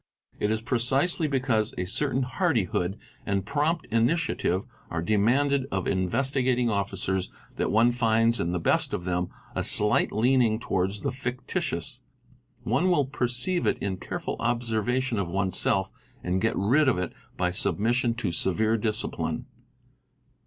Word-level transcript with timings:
It 0.39 0.49
is 0.49 0.63
precisely 0.63 1.27
because 1.27 1.75
a 1.77 1.85
certain 1.85 2.23
hardihood 2.23 2.97
and 3.23 3.45
prompt 3.45 3.85
initiative 3.91 4.65
are 4.89 4.99
demanded 5.03 5.67
of 5.71 5.85
Investigating 5.85 6.71
Officers 6.71 7.29
that 7.57 7.69
one 7.69 7.91
finds 7.91 8.39
in 8.39 8.51
the 8.51 8.59
best 8.59 8.93
of 8.93 9.03
them 9.05 9.29
a 9.55 9.63
slight 9.63 10.11
leaning 10.11 10.57
towards 10.57 11.01
the 11.01 11.11
fictitious: 11.11 11.99
one 12.63 12.89
will 12.89 13.05
perceive 13.05 13.67
it 13.67 13.77
in 13.77 13.97
careful 13.97 14.37
observation 14.39 15.19
of 15.19 15.29
oneself 15.29 15.91
and 16.23 16.41
get 16.41 16.57
rid 16.57 16.87
of 16.87 16.97
it 16.97 17.13
by 17.37 17.51
submission 17.51 18.15
to 18.15 18.31
severe 18.31 18.77
discipline. 18.77 19.45